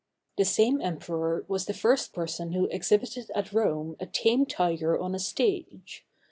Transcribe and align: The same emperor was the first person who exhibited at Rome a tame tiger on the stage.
The 0.37 0.45
same 0.45 0.81
emperor 0.81 1.45
was 1.47 1.65
the 1.67 1.75
first 1.75 2.11
person 2.11 2.53
who 2.53 2.65
exhibited 2.69 3.29
at 3.35 3.53
Rome 3.53 3.97
a 3.99 4.07
tame 4.07 4.47
tiger 4.47 4.99
on 4.99 5.11
the 5.11 5.19
stage. 5.19 6.07